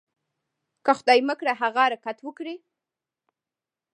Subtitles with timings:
[0.85, 2.55] که خدای مه کړه هغه حرکت وکړي.